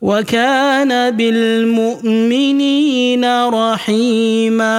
[0.00, 2.84] وكان بالمؤمنين
[3.48, 4.76] رحيما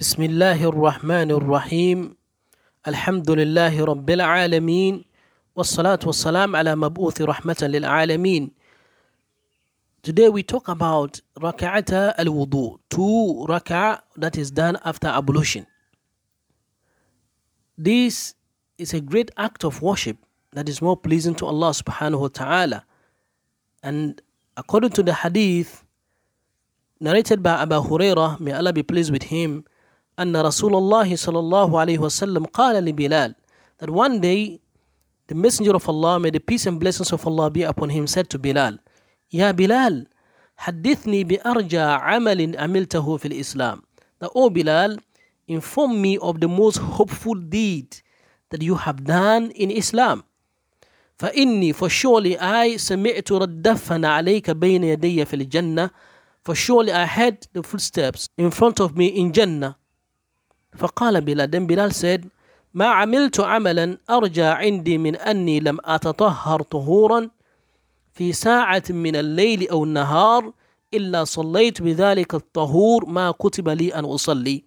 [0.00, 2.16] بسم الله الرحمن الرحيم
[2.88, 5.04] الحمد لله رب العالمين
[5.56, 8.50] والصلاة والسلام على مبعوث رحمة للعالمين
[10.02, 15.64] Today we talk about rak'ata al-wudu, two rak'ah that is done after ablution.
[17.78, 18.34] This
[18.78, 20.16] is a great act of worship
[20.52, 22.84] that is more pleasing to Allah subhanahu wa ta'ala.
[23.83, 24.21] And
[24.55, 25.83] according to the hadith
[26.99, 29.63] narrated by Abu Hurairah, may Allah be pleased with him,
[30.19, 33.35] أن رسول الله صلى الله عليه وسلم قال لبلال
[33.77, 34.59] that one day
[35.27, 38.29] the messenger of Allah may the peace and blessings of Allah be upon him said
[38.31, 38.79] to Bilal
[39.33, 40.07] يا بلال
[40.57, 43.81] حدثني بأرجى عمل عملته في الإسلام
[44.19, 44.97] that oh Bilal
[45.47, 47.97] inform me of the most hopeful deed
[48.49, 50.23] that you have done in Islam
[51.22, 55.90] فإني surely I سمعت ردفا عليك بين يدي في الجنة.
[56.42, 59.76] For surely I heard the footsteps in front of me in Jannah.
[60.76, 62.28] فقال بلال then Bilal said
[62.74, 67.30] ما عملت عملا أرجى عندي من أني لم أتطهر طهورا
[68.12, 70.52] في ساعة من الليل أو النهار
[70.94, 74.64] إلا صليت بذلك الطهور ما كتب لي أن أصلي.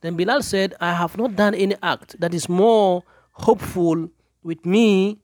[0.00, 4.08] Then Bilal said, I have not done any act that is more hopeful
[4.42, 5.22] with me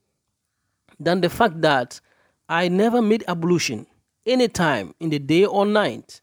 [0.98, 2.00] than the fact that
[2.48, 3.86] I never made ablution
[4.26, 6.20] any time in the day or night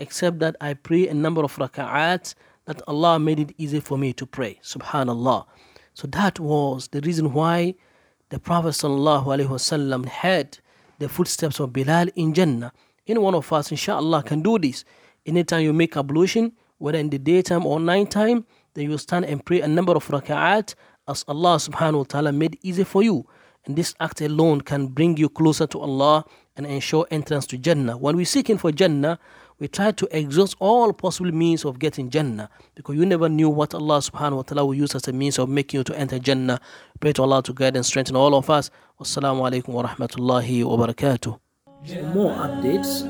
[0.00, 2.34] except that I pray a number of raka'at
[2.66, 4.58] that Allah made it easy for me to pray.
[4.62, 5.46] Subhanallah.
[5.94, 7.74] So that was the reason why
[8.30, 10.58] the Prophet ﷺ had
[10.98, 12.72] the footsteps of Bilal in Jannah.
[13.06, 14.84] Any one of us, inshallah, can do this.
[15.26, 18.44] Anytime you make ablution, whether in the daytime or nighttime,
[18.74, 20.74] then you stand and pray a number of raka'at
[21.06, 23.26] as Allah subhanahu wa ta'ala made easy for you.
[23.64, 26.24] And this act alone can bring you closer to Allah
[26.56, 27.96] and ensure entrance to Jannah.
[27.96, 29.18] When we're seeking for Jannah,
[29.58, 33.74] we try to exhaust all possible means of getting Jannah because you never knew what
[33.74, 36.60] Allah subhanahu wa ta'ala will use as a means of making you to enter Jannah.
[36.98, 38.70] Pray to Allah to guide and strengthen all of us.
[39.00, 41.38] Wassalamu alaikum wa rahmatullahi wa barakatuh.
[41.86, 43.06] For more updates,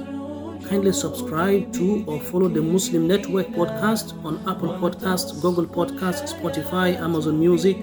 [0.68, 7.00] kindly subscribe to or follow the Muslim Network podcast on Apple Podcasts, Google Podcasts, Spotify,
[7.00, 7.78] Amazon Music,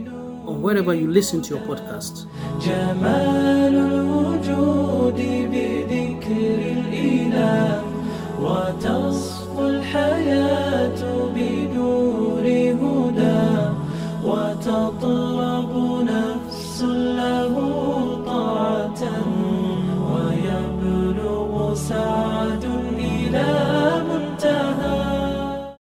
[0.48, 2.18] or wherever you listen to your podcasts.
[2.66, 5.18] جمال الوجود
[5.52, 7.47] بذكر الإله